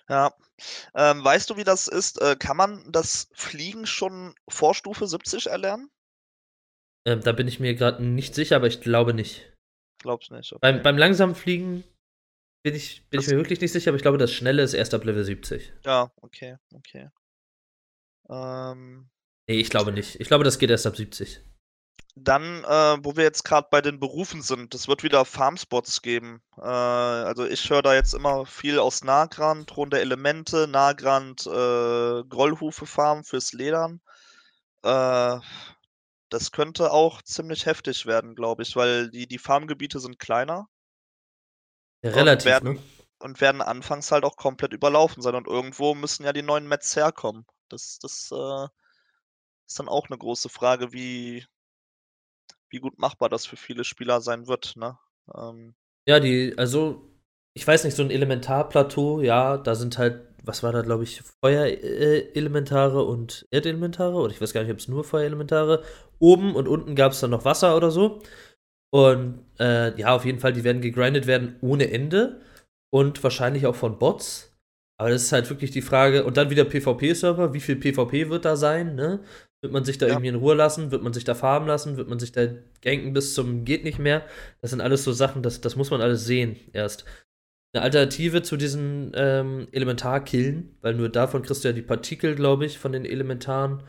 [0.10, 0.34] Ja.
[0.94, 2.22] Ähm, weißt du, wie das ist?
[2.22, 5.90] Äh, kann man das Fliegen schon vor Stufe 70 erlernen?
[7.06, 9.54] Ähm, da bin ich mir gerade nicht sicher, aber ich glaube nicht.
[10.00, 10.52] Glaub's nicht.
[10.52, 10.60] Okay.
[10.60, 11.86] Beim, beim langsamen Fliegen
[12.66, 14.94] bin ich, bin ich mir wirklich nicht sicher, aber ich glaube, das Schnelle ist erst
[14.94, 15.72] ab Level 70.
[15.86, 17.10] Ja, okay, okay.
[18.30, 19.10] Ähm,
[19.48, 20.20] Nee, ich glaube nicht.
[20.20, 21.42] Ich glaube, das geht erst ab 70.
[22.20, 26.42] Dann, äh, wo wir jetzt gerade bei den Berufen sind, es wird wieder Farmspots geben.
[26.58, 32.24] Äh, also ich höre da jetzt immer viel aus Nagrand, Thron der Elemente, Nagrand, äh,
[32.28, 34.02] Grollhufe Farm fürs Ledern.
[34.84, 35.38] Äh,
[36.30, 40.68] das könnte auch ziemlich heftig werden, glaube ich, weil die, die Farmgebiete sind kleiner
[42.02, 42.84] Ja, Und relativ, werden- ne?
[43.20, 45.36] und werden anfangs halt auch komplett überlaufen sein.
[45.36, 47.46] Und irgendwo müssen ja die neuen Mets herkommen.
[47.70, 48.68] Das, das äh,
[49.68, 51.46] ist dann auch eine große Frage, wie,
[52.70, 54.76] wie gut machbar das für viele Spieler sein wird.
[54.78, 54.98] Ne?
[55.36, 55.76] Ähm,
[56.08, 57.12] Ja, die, also,
[57.54, 61.22] ich weiß nicht, so ein Elementarplateau, ja, da sind halt, was war da, glaube ich,
[61.44, 65.84] Feuerelementare und Erdelementare, oder ich weiß gar nicht, ob es nur Feuerelementare.
[66.20, 68.22] Oben und unten gab es dann noch Wasser oder so.
[68.92, 72.42] Und äh, ja, auf jeden Fall, die werden gegrindet werden ohne Ende
[72.90, 74.54] und wahrscheinlich auch von Bots.
[75.00, 78.46] Aber das ist halt wirklich die Frage, und dann wieder PvP-Server, wie viel PvP wird
[78.46, 79.24] da sein, ne?
[79.62, 80.14] Wird man sich da Ja.
[80.14, 80.92] irgendwie in Ruhe lassen?
[80.92, 81.98] Wird man sich da farmen lassen?
[81.98, 82.46] Wird man sich da
[82.82, 84.26] ganken bis zum geht nicht mehr?
[84.62, 87.06] Das sind alles so Sachen, das, das muss man alles sehen erst.
[87.74, 92.66] Eine Alternative zu diesen ähm, Elementarkillen, weil nur davon kriegst du ja die Partikel, glaube
[92.66, 93.84] ich, von den Elementaren,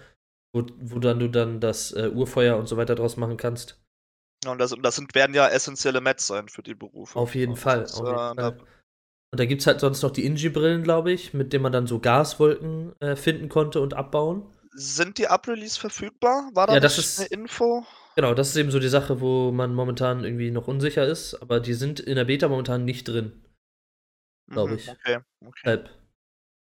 [0.53, 3.81] wo, wo dann du dann das äh, Urfeuer und so weiter draus machen kannst.
[4.45, 7.19] ja, und das, das sind, werden ja essentielle Mets sein für die Berufe.
[7.19, 7.85] Auf jeden Und Fall.
[7.85, 8.59] auf jeden äh, Fall.
[9.31, 11.87] Und da gibt es halt sonst noch die Inji-Brillen, glaube ich, mit denen man dann
[11.87, 14.43] so Gaswolken äh, finden konnte und abbauen.
[14.81, 16.51] Sind die Up-Release verfügbar?
[16.55, 17.85] War da Ja, das ist- eine Info?
[18.15, 21.59] Genau, das ist eben so die Sache, wo man momentan irgendwie noch unsicher ist, aber
[21.61, 23.45] die sind in der Beta momentan nicht drin.
[24.49, 24.89] Glaub Mhm, ich.
[24.89, 25.85] Okay, okay.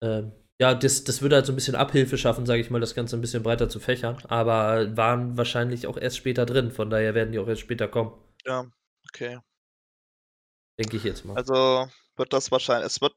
[0.01, 2.95] Ähm, ja, das, das würde halt so ein bisschen Abhilfe schaffen, sage ich mal, das
[2.95, 4.17] Ganze ein bisschen breiter zu fächern.
[4.27, 8.11] Aber waren wahrscheinlich auch erst später drin, von daher werden die auch erst später kommen.
[8.45, 8.65] Ja,
[9.09, 9.39] okay.
[10.79, 11.35] Denke ich jetzt mal.
[11.35, 13.15] Also wird das wahrscheinlich, es wird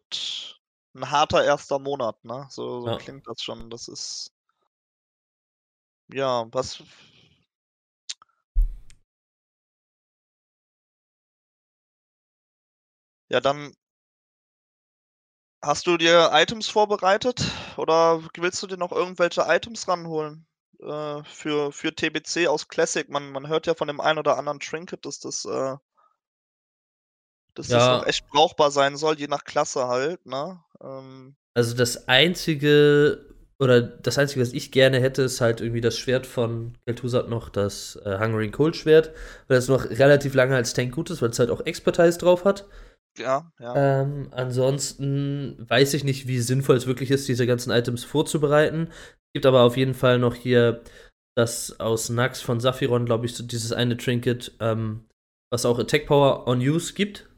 [0.95, 2.47] ein harter erster Monat, ne?
[2.51, 2.97] So, so Ja.
[2.97, 3.71] klingt das schon.
[3.71, 4.31] Das ist.
[6.09, 6.83] Ja, was.
[13.29, 13.75] Ja, dann
[15.63, 17.43] hast du dir Items vorbereitet
[17.77, 20.47] oder willst du dir noch irgendwelche Items ranholen
[20.81, 23.09] äh, für, für TBC aus Classic?
[23.09, 25.77] Man, man hört ja von dem einen oder anderen Trinket, dass das, äh,
[27.55, 27.99] dass das Ja.
[27.99, 30.63] noch echt brauchbar sein soll, je nach Klasse halt, ne?
[30.83, 35.97] Ähm, Also das einzige, oder das einzige, was ich gerne hätte, ist halt irgendwie das
[35.99, 39.13] Schwert von Kel'Thuzad noch, das äh, Hungering Cold Schwert,
[39.49, 42.45] weil das noch relativ lange als Tank gut ist, weil es halt auch Expertise drauf
[42.45, 42.67] hat.
[43.17, 44.03] ja, ja.
[44.03, 48.91] Ähm, ansonsten weiß ich nicht, wie sinnvoll es wirklich ist, diese ganzen Items vorzubereiten.
[49.33, 50.83] Gibt aber auf jeden Fall noch hier
[51.37, 55.07] das aus Nax von Saphiron, glaube ich, so dieses eine Trinket, ähm,
[55.53, 57.29] was auch Attack Power on Use gibt.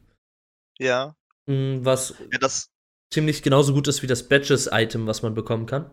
[0.79, 1.15] Ja,
[1.47, 2.71] mh, Was ja, das,
[3.13, 5.91] ziemlich genauso gut ist wie das Badges-Item, was man bekommen kann.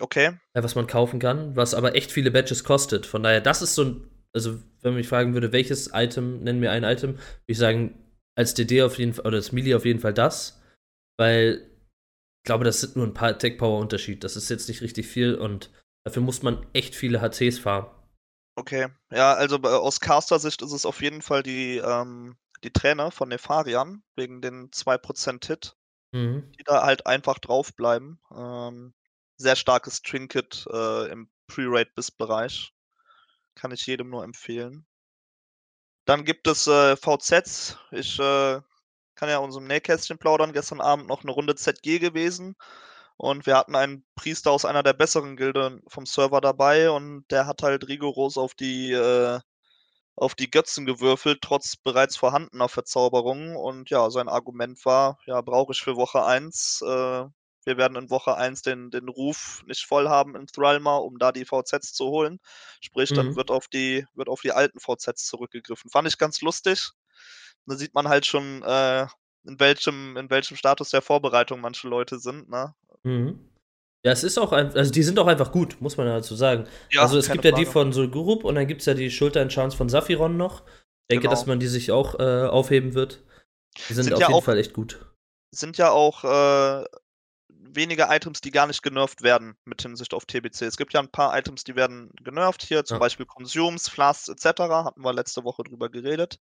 [0.00, 0.38] Okay.
[0.54, 3.06] was man kaufen kann, was aber echt viele Badges kostet.
[3.06, 6.62] Von daher, das ist so ein, also wenn man mich fragen würde, welches Item, nennen
[6.62, 8.02] wir ein Item, würde ich sagen,
[8.36, 10.62] als DD auf jeden Fall, oder als Melee auf jeden Fall das,
[11.18, 11.70] weil
[12.42, 14.22] ich glaube, das sind nur ein paar Tech-Power-Unterschied.
[14.22, 15.70] Das ist jetzt nicht richtig viel und
[16.04, 17.90] dafür muss man echt viele HCs farmen.
[18.56, 18.88] Okay.
[19.10, 24.02] Ja, also aus Caster-Sicht ist es auf jeden Fall die, ähm, die Trainer von Nefarian,
[24.14, 25.76] wegen den 2% Hit,
[26.12, 26.50] Mhm.
[26.58, 28.18] die da halt einfach draufbleiben.
[28.34, 28.94] Ähm,
[29.36, 32.72] sehr starkes Trinket äh, im Pre-Raid-Bis-Bereich.
[33.54, 34.86] Kann ich jedem nur empfehlen.
[36.04, 37.78] Dann gibt es äh, VZs.
[37.90, 38.60] Ich äh,
[39.16, 40.52] kann ja unserem Nähkästchen plaudern.
[40.52, 42.56] Gestern Abend noch eine Runde ZG gewesen.
[43.16, 47.46] Und wir hatten einen Priester aus einer der besseren Gilden vom Server dabei und der
[47.46, 49.40] hat halt rigoros auf die, äh,
[50.16, 53.56] auf die Götzen gewürfelt, trotz bereits vorhandener Verzauberungen.
[53.56, 56.82] Und ja, sein Argument war, ja, brauche ich für Woche 1.
[56.82, 57.24] Äh,
[57.66, 61.32] wir werden in Woche 1 den, den Ruf nicht voll haben in Thralma, um da
[61.32, 62.38] die VZs zu holen.
[62.80, 63.36] Sprich, dann Mhm.
[63.36, 65.90] wird auf die, wird auf die alten VZs zurückgegriffen.
[65.90, 66.90] Fand ich ganz lustig.
[67.66, 69.02] Da sieht man halt schon, äh,
[69.44, 72.74] in welchem, in welchem Status der Vorbereitung manche Leute sind, ne?
[73.02, 73.50] Mhm.
[74.04, 76.68] Ja, es ist auch ein, also die sind auch einfach gut, muss man dazu sagen.
[76.92, 77.72] Ja, also es gibt ja die Frage.
[77.72, 80.60] von Sulgurup und dann gibt es ja die Schulter-Chance von Saphiron noch.
[80.64, 81.30] Ich denke, Genau.
[81.32, 83.24] dass man die sich auch äh, aufheben wird.
[83.88, 85.04] Die sind, Sind auf ja jeden auch- Fall echt gut.
[85.52, 86.84] sind ja auch äh,
[87.76, 90.62] wenige Items, die gar nicht genervt werden mit Hinsicht auf TBC.
[90.62, 92.62] Es gibt ja ein paar Items, die werden genervt.
[92.62, 92.98] Hier zum Ja.
[93.00, 94.60] Beispiel Consumes, Flasks etc.
[94.84, 96.40] Hatten wir letzte Woche drüber geredet.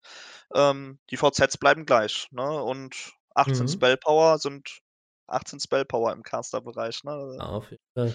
[0.53, 2.27] Ähm, die VZs bleiben gleich.
[2.31, 2.63] Ne?
[2.63, 3.69] Und 18 Mhm.
[3.69, 4.79] Spellpower sind
[5.27, 7.03] 18 Spellpower im Caster-Bereich.
[7.03, 7.35] Ne?
[7.37, 8.13] Ja, auf jeden Fall.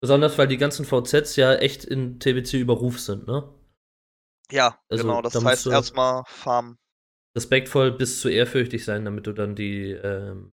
[0.00, 3.48] Besonders, weil die ganzen VZs ja echt in TBC Überruf sind, ne?
[4.50, 5.22] Ja, Also, genau.
[5.22, 6.76] Das heißt erstmal farmen.
[7.36, 10.52] Respektvoll bis zu ehrfürchtig sein, damit du dann die, ähm,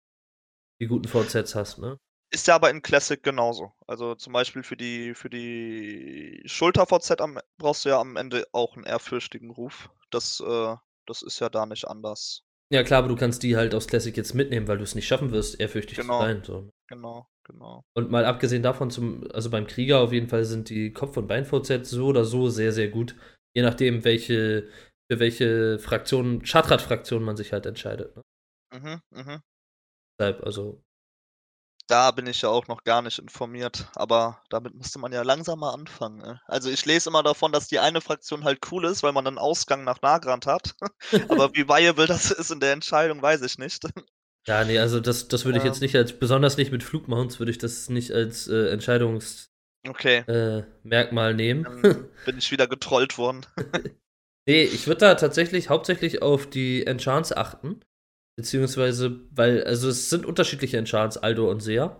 [0.81, 1.97] die guten VZs hast, ne?
[2.31, 3.71] Ist ja aber in Classic genauso.
[3.87, 8.75] Also zum Beispiel für die, für die Schulter-VZ am- brauchst du ja am Ende auch
[8.75, 9.89] einen ehrfürchtigen Ruf.
[10.09, 12.41] Das, äh, das ist ja da nicht anders.
[12.73, 15.07] Ja, klar, aber du kannst die halt aus Classic jetzt mitnehmen, weil du es nicht
[15.07, 16.19] schaffen wirst, ehrfürchtig Genau.
[16.19, 16.43] zu sein.
[16.43, 16.69] So.
[16.87, 17.83] Genau, genau.
[17.95, 21.27] Und mal abgesehen davon, zum, also beim Krieger auf jeden Fall sind die Kopf- und
[21.27, 23.15] Bein-VZs so oder so sehr, sehr gut.
[23.55, 24.67] Je nachdem, welche,
[25.09, 28.15] für welche Fraktion, Schatrat-Fraktion man sich halt entscheidet.
[28.17, 28.21] Ne?
[28.73, 29.41] Mhm, mhm.
[30.19, 30.83] Deshalb, also,
[31.87, 35.59] Da bin ich ja auch noch gar nicht informiert, aber damit müsste man ja langsam
[35.59, 36.17] mal anfangen.
[36.17, 36.41] Ne?
[36.47, 39.37] Also ich lese immer davon, dass die eine Fraktion halt cool ist, weil man einen
[39.37, 40.73] Ausgang nach Nagrand hat.
[41.29, 43.83] aber wie viable das ist in der Entscheidung, weiß ich nicht.
[44.47, 45.81] ja, nee, also das, das würde ich jetzt Ähm.
[45.81, 49.49] nicht als, besonders nicht mit Flugmounts, würde ich das nicht als äh, Entscheidungsmerkmal
[49.87, 51.63] Okay, äh, nehmen.
[51.63, 51.81] dann
[52.23, 53.45] bin ich wieder getrollt worden.
[54.47, 57.79] Nee, ich würde da tatsächlich hauptsächlich auf die Enchants achten.
[58.37, 61.97] Beziehungsweise, weil, also es sind unterschiedliche Enchants, Aldo und Sea.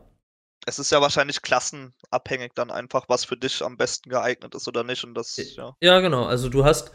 [0.68, 4.84] Es ist ja wahrscheinlich klassenabhängig dann einfach, was für dich am besten geeignet ist oder
[4.84, 5.04] nicht.
[5.04, 5.76] Und das, ja.
[5.82, 6.26] Ja, genau.
[6.26, 6.92] Also du hast,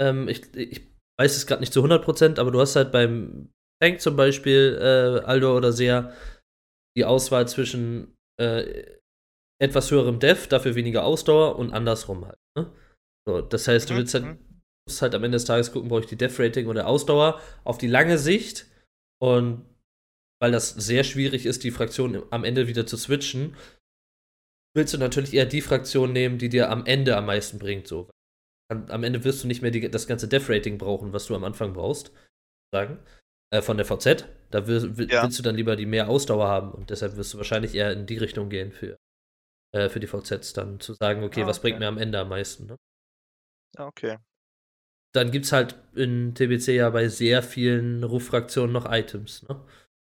[0.00, 3.50] ähm, ich, ich weiß es gerade nicht zu 100%, aber du hast halt beim
[3.80, 6.12] Tank zum Beispiel, äh, Aldo oder Sea,
[6.96, 8.84] die Auswahl zwischen äh,
[9.60, 12.38] etwas höherem Def, dafür weniger Ausdauer und andersrum halt.
[12.58, 12.72] Ne?
[13.26, 14.62] So, das heißt, du Mhm, willst halt, mhm.
[14.88, 17.88] musst halt am Ende des Tages gucken, brauche ich die Def-Rating oder Ausdauer auf die
[17.88, 18.66] lange Sicht.
[19.22, 19.64] Und
[20.40, 23.54] weil das sehr schwierig ist, die Fraktion am Ende wieder zu switchen,
[24.74, 27.86] willst du natürlich eher die Fraktion nehmen, die dir am Ende am meisten bringt.
[27.86, 28.10] So.
[28.70, 31.72] Am Ende wirst du nicht mehr die, das ganze Def-Rating brauchen, was du am Anfang
[31.74, 32.10] brauchst.
[32.74, 32.98] Sagen.
[33.52, 34.26] Äh, von der VZ.
[34.50, 35.22] Da will, will, Ja.
[35.22, 38.06] willst du dann lieber die mehr Ausdauer haben und deshalb wirst du wahrscheinlich eher in
[38.06, 38.96] die Richtung gehen für,
[39.72, 41.84] äh, für die VZs, dann zu sagen, okay, Ah, was bringt okay.
[41.84, 42.66] mir am Ende am meisten.
[42.66, 42.76] Ne?
[43.76, 44.16] Ja, okay.
[45.14, 49.42] Dann gibt es halt in TBC ja bei sehr vielen Ruffraktionen noch Items.
[49.48, 49.62] Ne?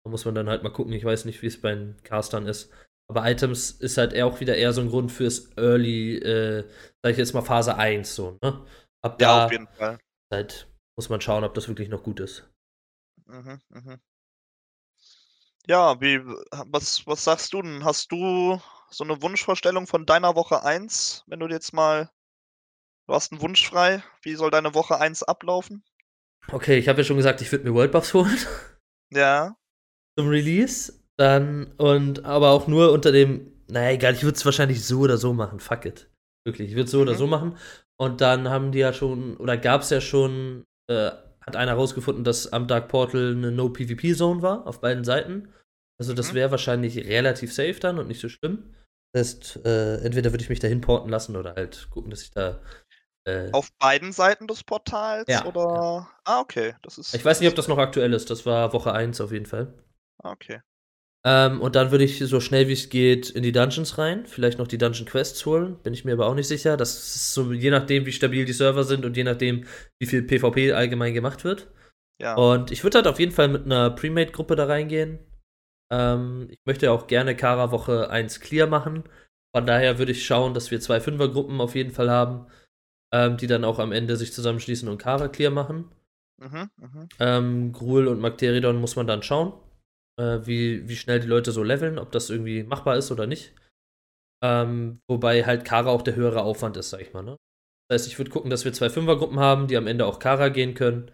[0.06, 0.94] Da muss man dann halt mal gucken.
[0.94, 2.72] Ich weiß nicht, wie es bei den Castern ist.
[3.10, 6.64] Aber Items ist halt eher auch wieder eher so ein Grund fürs Early, äh,
[7.04, 8.66] sag ich jetzt mal Phase 1 so, ne?
[9.04, 9.98] Ab Ja, da auf jeden Fall.
[10.34, 12.50] halt muss man schauen, ob das wirklich noch gut ist.
[13.28, 14.02] Mhm, mhm.
[15.68, 16.20] Ja, wie,
[16.68, 17.84] was, was sagst du denn?
[17.84, 22.10] Hast du so eine Wunschvorstellung von deiner Woche 1, wenn du dir jetzt mal,
[23.08, 25.84] du hast einen Wunsch frei, wie soll deine Woche 1 ablaufen?
[26.52, 28.38] Okay, ich habe ja schon gesagt, ich würde mir World Buffs holen
[29.12, 29.56] Ja,
[30.18, 30.94] zum Release.
[31.18, 35.18] Dann, und aber auch nur unter dem, naja, egal, ich würde es wahrscheinlich so oder
[35.18, 35.60] so machen.
[35.60, 36.10] Fuck it.
[36.46, 37.18] Wirklich, ich würde es so oder Mhm.
[37.18, 37.58] so machen.
[37.98, 41.12] Und dann haben die ja schon, oder gab es ja schon, äh,
[41.42, 45.50] hat einer rausgefunden, dass am Dark Portal eine No-PvP-Zone war, auf beiden Seiten.
[46.00, 46.36] Also das Mhm.
[46.36, 48.74] wäre wahrscheinlich relativ safe dann und nicht so schlimm.
[49.14, 52.32] Das heißt, äh, entweder würde ich mich dahin porten lassen oder halt gucken, dass ich
[52.32, 52.60] da.
[53.26, 56.10] Äh, auf beiden Seiten des Portals Ja, oder?
[56.26, 57.14] Ah, okay, das ist.
[57.14, 58.30] ich weiß nicht, ob das noch aktuell ist.
[58.30, 59.74] Das war Woche 1 auf jeden Fall.
[60.22, 60.62] Ah, okay.
[61.26, 64.26] Ähm, und dann würde ich so schnell wie es geht in die Dungeons rein.
[64.26, 65.78] Vielleicht noch die Dungeon Quests holen.
[65.82, 66.76] Bin ich mir aber auch nicht sicher.
[66.76, 69.66] Das ist so je nachdem, wie stabil die Server sind und je nachdem,
[70.00, 71.72] wie viel PvP allgemein gemacht wird.
[72.22, 72.36] Ja.
[72.36, 75.20] Und ich würde halt auf jeden Fall mit einer Premade-Gruppe da reingehen.
[75.92, 79.04] Ähm, ich möchte auch gerne Kara Woche 1 clear machen.
[79.56, 82.48] Von daher würde ich schauen, dass wir zwei Fünfergruppen auf jeden Fall haben,
[83.14, 85.86] ähm, die dann auch am Ende sich zusammenschließen und Kara clear machen.
[86.42, 87.10] Mhm, mhm.
[87.20, 89.54] Ähm, Gruel und Magteridon muss man dann schauen,
[90.20, 93.54] äh, wie, wie schnell die Leute so leveln, ob das irgendwie machbar ist oder nicht.
[94.44, 97.24] Ähm, wobei halt Kara auch der höhere Aufwand ist, sag ich mal.
[97.24, 97.38] Ne?
[97.88, 100.50] Das heißt, ich würde gucken, dass wir zwei Fünfergruppen haben, die am Ende auch Kara
[100.50, 101.12] gehen können.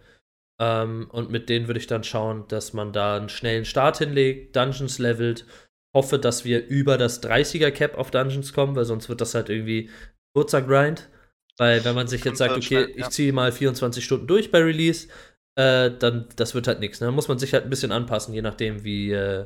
[0.58, 4.56] Ähm, und mit denen würde ich dann schauen, dass man da einen schnellen Start hinlegt,
[4.56, 5.46] Dungeons levelt.
[5.94, 9.50] Hoffe, dass wir über das 30er Cap auf Dungeons kommen, weil sonst wird das halt
[9.50, 9.90] irgendwie
[10.34, 11.10] kurzer Grind.
[11.60, 15.08] Weil wenn man sich jetzt sagt, okay, ich ziehe mal 24 Stunden durch bei Release,
[15.58, 17.00] äh, dann das wird halt nichts.
[17.00, 17.08] Ne?
[17.08, 19.44] Da muss man sich halt ein bisschen anpassen, je nachdem, wie, äh,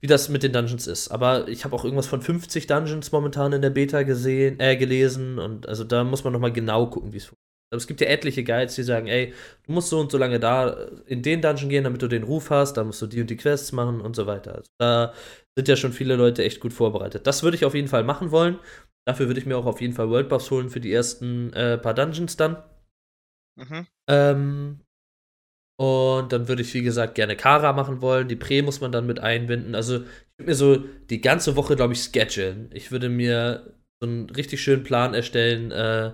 [0.00, 1.08] wie das mit den Dungeons ist.
[1.08, 5.38] Aber ich habe auch irgendwas von 50 Dungeons momentan in der Beta gesehen, äh, gelesen
[5.38, 7.38] und also da muss man nochmal genau gucken, wie es funktioniert.
[7.72, 9.32] Aber es gibt ja etliche Guides, die sagen, ey,
[9.64, 12.50] du musst so und so lange da in den Dungeon gehen, damit du den Ruf
[12.50, 14.56] hast, dann musst du die und die Quests machen und so weiter.
[14.56, 15.14] Also da
[15.56, 17.28] sind ja schon viele Leute echt gut vorbereitet.
[17.28, 18.58] Das würde ich auf jeden Fall machen wollen.
[19.06, 21.78] Dafür würde ich mir auch auf jeden Fall World Buffs holen für die ersten äh,
[21.78, 22.62] paar Dungeons dann.
[23.56, 23.86] Mhm.
[24.08, 24.80] Ähm,
[25.80, 28.28] und dann würde ich, wie gesagt, gerne Kara machen wollen.
[28.28, 29.74] Die Prä muss man dann mit einbinden.
[29.74, 30.76] Also, ich würde mir so
[31.08, 32.70] die ganze Woche, glaube ich, schedulen.
[32.74, 36.12] Ich würde mir so einen richtig schönen Plan erstellen, äh,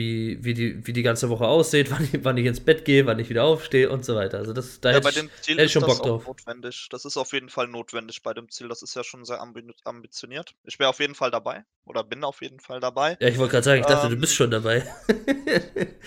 [0.00, 3.06] wie, wie, die, wie die ganze Woche aussieht, wann ich, wann ich ins Bett gehe,
[3.06, 4.38] wann ich wieder aufstehe und so weiter.
[4.38, 6.26] Also, das, da Ja, hätte bei dem Ziel ist schon das Bock auch drauf.
[6.26, 6.88] notwendig.
[6.90, 8.68] Das ist auf jeden Fall notwendig bei dem Ziel.
[8.68, 10.54] Das ist ja schon sehr ambi ambitioniert.
[10.64, 11.64] Ich wäre auf jeden Fall dabei.
[11.84, 13.18] Oder bin auf jeden Fall dabei.
[13.20, 14.82] Ja, ich wollte gerade sagen, ich dachte, du Ähm, bist schon dabei.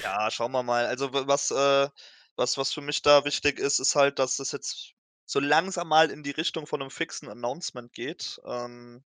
[0.04, 0.86] Ja, schauen wir mal.
[0.86, 1.90] Also was, äh,
[2.36, 4.94] was, was für mich da wichtig ist, ist halt, dass es jetzt
[5.26, 8.40] so langsam mal in die Richtung von einem fixen Announcement geht.
[8.46, 9.04] Ähm,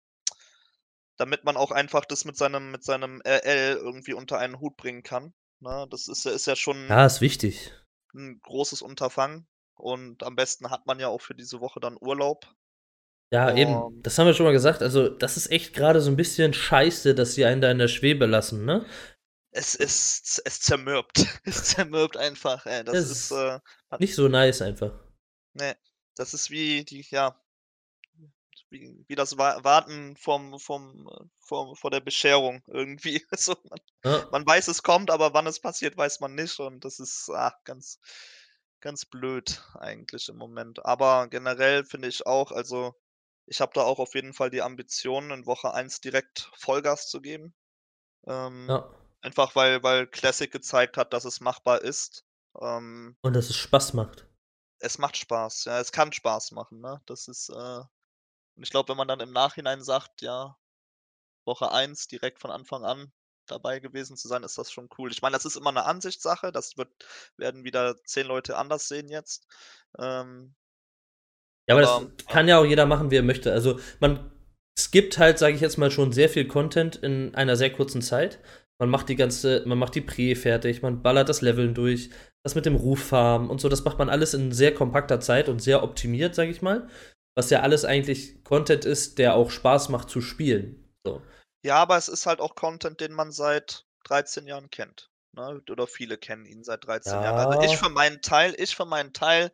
[1.22, 5.04] damit man auch einfach das mit seinem, mit seinem RL irgendwie unter einen Hut bringen
[5.04, 5.34] kann.
[5.60, 5.88] Ne?
[5.92, 7.72] Das ist, ja- ist ja schon ja, ist wichtig.
[8.16, 9.48] ein großes Unterfangen.
[9.76, 12.46] Und am besten hat man ja auch für diese Woche dann Urlaub.
[13.32, 13.72] Ja, eben.
[13.74, 14.00] Ähm.
[14.04, 14.82] Das haben wir schon mal gesagt.
[14.82, 17.88] Also, das ist echt gerade so ein bisschen scheiße, dass sie einen da in der
[17.88, 18.86] Schwebe lassen, ne?
[19.54, 21.18] Es ist, es zermürbt.
[21.46, 22.66] Es zermürbt einfach.
[22.66, 22.84] Ey.
[22.84, 23.60] Das Das ist, ist- äh,
[24.00, 24.94] Nicht so nice einfach.
[25.54, 25.76] ne,
[26.16, 27.36] das ist wie die, ja,
[28.72, 33.26] wie, wie das Wa- Warten vom, vom, äh, vom, vor der Bescherung irgendwie.
[33.38, 34.28] So, man, Ja.
[34.32, 36.60] man weiß, es kommt, aber wann es passiert, weiß man nicht.
[36.60, 38.00] Und das ist ah, ganz,
[38.82, 40.86] ganz blöd eigentlich im Moment.
[40.86, 42.96] Aber generell finde ich auch, also
[43.48, 47.22] ich habe da auch auf jeden Fall die Ambition, in Woche 1 direkt Vollgas zu
[47.22, 47.54] geben.
[48.28, 48.90] Ähm, ja.
[49.22, 52.26] Einfach weil, weil Classic gezeigt hat, dass es machbar ist.
[52.60, 54.28] Ähm, Und dass es Spaß macht.
[54.80, 57.02] es macht Spaß, ja, es kann Spaß machen, ne?
[57.06, 57.82] Das ist, äh,
[58.56, 60.58] und ich glaube, wenn man dann im Nachhinein sagt, ja,
[61.46, 63.12] Woche 1 direkt von Anfang an
[63.48, 65.12] dabei gewesen zu sein, ist das schon cool.
[65.12, 66.90] Ich meine, das ist immer eine Ansichtssache, das wird,
[67.38, 69.48] werden wieder zehn Leute anders sehen jetzt.
[70.00, 70.56] Ähm,
[71.68, 73.52] Ja, aber Aber, das kann ja auch jeder machen, wie er möchte.
[73.52, 74.32] Also man
[74.80, 78.40] skippt halt, sage ich jetzt mal, schon sehr viel Content in einer sehr kurzen Zeit.
[78.80, 82.10] Man macht die ganze, man macht die Prä fertig, man ballert das Leveln durch,
[82.44, 85.62] das mit dem Ruffarm und so, das macht man alles in sehr kompakter Zeit und
[85.62, 86.88] sehr optimiert, sage ich mal.
[87.36, 90.94] Was ja alles eigentlich Content ist, der auch Spaß macht zu spielen.
[91.06, 91.22] So.
[91.64, 95.10] ja, aber es ist halt auch Content, den man seit 13 Jahren kennt.
[95.34, 95.62] Ne?
[95.70, 97.38] Oder viele kennen ihn seit 13 Jahren.
[97.38, 97.78] Also ich Ja.
[97.78, 99.52] für meinen Teil, ich für meinen Teil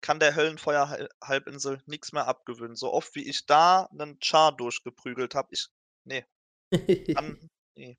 [0.00, 2.74] kann der Höllenfeuer-Halbinsel nichts mehr abgewöhnen.
[2.74, 5.68] So oft wie ich da einen Char durchgeprügelt habe, ich.
[6.04, 6.26] Nee.
[7.16, 7.96] Kann, nee.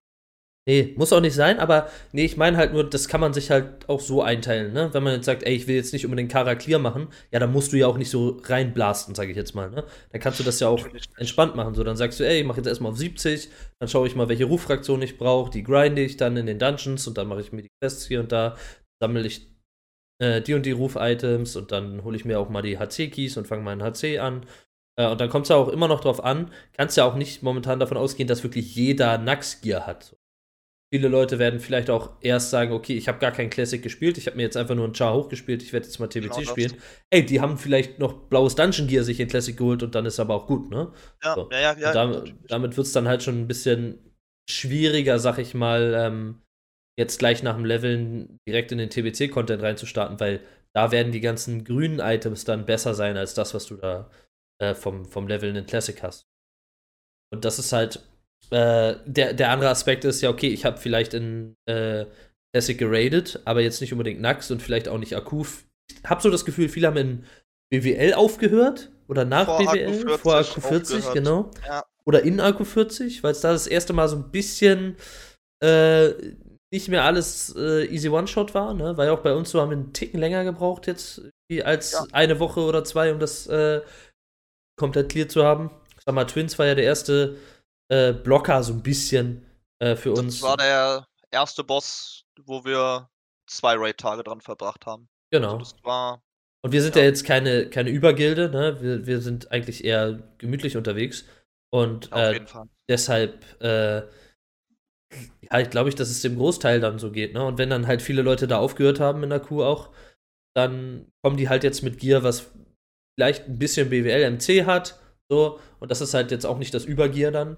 [0.65, 3.51] Nee, muss auch nicht sein, aber nee, ich meine halt nur, das kann man sich
[3.51, 4.93] halt auch so einteilen, ne?
[4.93, 7.51] Wenn man jetzt sagt, ey, ich will jetzt nicht unbedingt Kara clear machen, ja, dann
[7.51, 9.83] musst du ja auch nicht so reinblasten, sage ich jetzt mal, ne?
[10.13, 11.75] Dann kannst du das ja auch entspannt machen.
[11.75, 13.49] So, dann sagst du, ey, ich mache jetzt erstmal auf 70,
[13.79, 17.07] dann schaue ich mal, welche Ruffraktion ich brauche, die grinde ich dann in den Dungeons
[17.07, 18.55] und dann mache ich mir die Quests hier und da,
[19.01, 19.45] sammle ich
[20.19, 23.47] äh, die und die Ruf-Items und dann hole ich mir auch mal die HC-Keys und
[23.47, 24.45] fange meinen HC an.
[24.97, 27.43] Äh, und dann kommt es ja auch immer noch drauf an, kannst ja auch nicht
[27.43, 30.15] momentan davon ausgehen, dass wirklich jeder Nax-Gear hat.
[30.93, 34.27] Viele Leute werden vielleicht auch erst sagen, okay, ich habe gar kein Classic gespielt, ich
[34.27, 36.73] habe mir jetzt einfach nur ein Char hochgespielt, ich werde jetzt mal TBC genau spielen.
[37.09, 40.19] Ey, die haben vielleicht noch blaues Dungeon Gear sich in Classic geholt und dann ist
[40.19, 40.93] aber auch gut, ne?
[41.23, 41.49] Ja, so.
[41.51, 41.79] ja, ja.
[41.79, 44.15] ja damit, damit wird es dann halt schon ein bisschen
[44.47, 46.43] schwieriger, sag ich mal, ähm,
[46.95, 50.41] jetzt gleich nach dem Leveln direkt in den TBC-Content reinzustarten, weil
[50.75, 54.11] da werden die ganzen grünen Items dann besser sein als das, was du da
[54.61, 56.27] äh, vom, vom Leveln in Classic hast.
[57.33, 58.07] Und das ist halt
[58.51, 62.05] äh, der, der andere Aspekt ist ja, okay, ich habe vielleicht in äh,
[62.53, 65.43] Classic geradet, aber jetzt nicht unbedingt Nax und vielleicht auch nicht Akku.
[65.89, 67.25] Ich habe so das Gefühl, viele haben in
[67.71, 71.13] BWL aufgehört oder nach vor BWL, Akku 40 vor Akku 40, aufgehört.
[71.13, 71.51] genau.
[71.67, 71.83] Ja.
[72.05, 74.97] Oder in Akku 40, weil es da das erste Mal so ein bisschen
[75.63, 76.09] äh,
[76.71, 78.97] nicht mehr alles äh, Easy One-Shot war, ne?
[78.97, 81.21] Weil auch bei uns so haben wir einen Ticken länger gebraucht jetzt,
[81.63, 82.05] als ja.
[82.11, 83.81] eine Woche oder zwei, um das äh,
[84.75, 85.71] komplett clear zu haben.
[85.97, 87.37] Ich sag mal, Twins war ja der erste
[87.89, 89.45] äh, Blocker so ein bisschen
[89.79, 90.39] äh, für uns.
[90.39, 93.09] Das war der erste Boss, wo wir
[93.47, 95.09] zwei Raid-Tage dran verbracht haben.
[95.31, 95.57] Genau.
[95.57, 95.75] Also
[96.65, 98.77] und wir sind ja, ja jetzt keine, keine Übergilde, ne?
[98.81, 101.25] Wir, wir sind eigentlich eher gemütlich unterwegs.
[101.71, 102.39] Und äh,
[102.87, 104.03] deshalb, äh,
[105.41, 107.43] ja, ich glaube ich, dass es dem Großteil dann so geht, ne?
[107.43, 109.89] Und wenn dann halt viele Leute da aufgehört haben in der Kuh auch,
[110.55, 112.51] dann kommen die halt jetzt mit Gear, was
[113.15, 116.85] vielleicht ein bisschen BWL MC hat, so, und das ist halt jetzt auch nicht das
[116.85, 117.57] Übergear dann.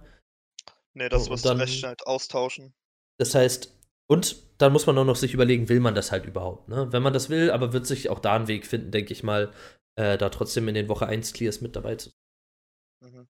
[0.96, 2.74] Nee, das wirst dann, du recht halt austauschen.
[3.20, 3.72] Das heißt,
[4.08, 6.92] und dann muss man auch noch sich überlegen, will man das halt überhaupt, ne?
[6.92, 9.52] Wenn man das will, aber wird sich auch da einen Weg finden, denke ich mal,
[10.00, 13.12] äh, da trotzdem in den Woche 1 Clears mit dabei zu sein.
[13.12, 13.28] Mhm.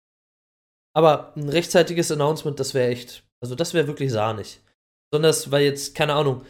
[0.96, 4.62] Aber ein rechtzeitiges Announcement, das wäre echt, also das wäre wirklich sahnig.
[5.12, 6.46] Besonders, weil jetzt, keine Ahnung,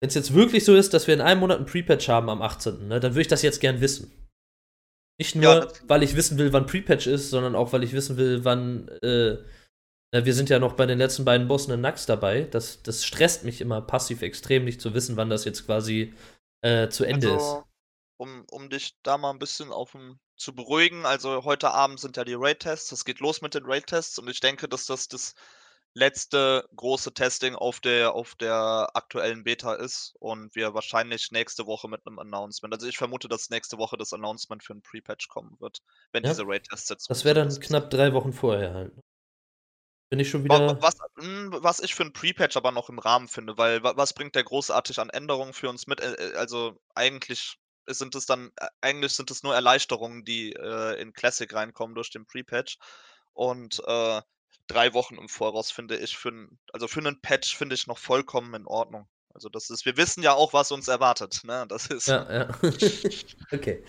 [0.00, 2.42] wenn es jetzt wirklich so ist, dass wir in einem Monat ein Pre-Patch haben am
[2.42, 4.12] 18., ne, dann würde ich das jetzt gern wissen.
[5.20, 8.16] Nicht nur, ja, weil ich wissen will, wann Pre-Patch ist, sondern auch, weil ich wissen
[8.16, 9.38] will, wann äh,
[10.10, 12.42] wir sind ja noch bei den letzten beiden Bossen in Nax dabei.
[12.42, 16.14] Das, das stresst mich immer passiv extrem, nicht zu wissen, wann das jetzt quasi
[16.62, 17.64] äh, zu Ende also, ist.
[18.16, 19.96] Um, um dich da mal ein bisschen auf
[20.36, 22.92] zu beruhigen, also heute Abend sind ja die Raid-Tests.
[22.92, 25.34] Es geht los mit den Raid-Tests und ich denke, dass das das
[25.94, 31.88] letzte große Testing auf der, auf der aktuellen Beta ist und wir wahrscheinlich nächste Woche
[31.88, 32.72] mit einem Announcement.
[32.72, 35.78] Also ich vermute, dass nächste Woche das Announcement für ein Pre-Patch kommen wird,
[36.12, 36.30] wenn ja.
[36.30, 37.10] diese Raid-Tests jetzt.
[37.10, 38.92] Das wäre dann knapp drei Wochen vorher halt.
[40.10, 40.80] Bin ich schon wieder.
[40.80, 44.34] Was, hm, was ich für ein Pre-Patch aber noch im Rahmen finde, weil was bringt
[44.34, 46.00] der großartig an Änderungen für uns mit?
[46.00, 51.00] Äh, äh, also eigentlich sind es dann, äh, eigentlich sind es nur Erleichterungen, die äh,
[51.00, 52.78] in Classic reinkommen durch den Pre-Patch.
[53.34, 54.22] Und äh,
[54.66, 57.98] drei Wochen im Voraus finde ich für ein, also für einen Patch finde ich noch
[57.98, 59.08] vollkommen in Ordnung.
[59.34, 61.40] Also das ist, wir wissen ja auch, was uns erwartet.
[61.44, 61.66] Ne?
[61.68, 62.08] Das ist.
[62.08, 62.48] Ja, ja.
[63.52, 63.84] okay.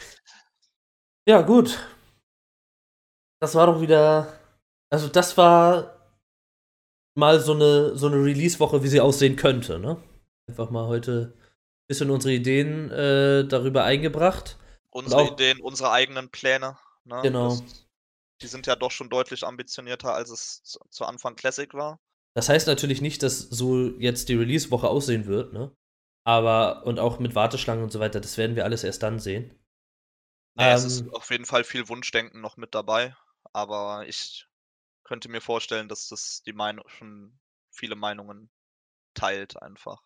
[1.26, 1.80] Ja, gut.
[3.40, 4.38] Das war doch wieder.
[4.92, 5.99] Also das war
[7.20, 9.80] mal so eine, so eine Release-Woche, wie sie aussehen könnte.
[9.80, 10.02] Ne?
[10.48, 14.58] Einfach mal heute ein bisschen unsere Ideen äh, darüber eingebracht.
[14.90, 16.78] Unsere auch, Ideen, unsere eigenen Pläne.
[17.04, 17.20] Ne?
[17.22, 17.50] Genau.
[17.50, 17.88] Das,
[18.42, 22.00] die sind ja doch schon deutlich ambitionierter, als es zu, zu Anfang Classic war.
[22.34, 25.76] Das heißt natürlich nicht, dass so jetzt die Release-Woche aussehen wird, ne?
[26.26, 29.60] Aber, und auch mit Warteschlangen und so weiter, das werden wir alles erst dann sehen.
[30.56, 33.16] Nee, ähm, es ist auf jeden Fall viel Wunschdenken noch mit dabei,
[33.52, 34.48] aber ich
[35.10, 37.40] könnte mir vorstellen, dass das die Meinung schon
[37.72, 38.52] viele Meinungen
[39.16, 40.04] teilt einfach.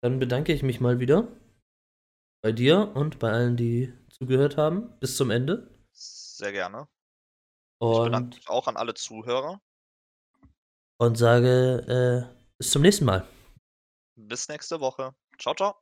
[0.00, 1.26] Dann bedanke ich mich mal wieder
[2.40, 5.68] bei dir und bei allen, die zugehört haben, bis zum Ende.
[5.90, 6.86] Sehr gerne.
[7.80, 9.60] Und ich bedanke mich auch an alle Zuhörer.
[10.98, 13.26] Und sage äh, bis zum nächsten Mal.
[14.14, 15.16] Bis nächste Woche.
[15.36, 15.74] Ciao, ciao.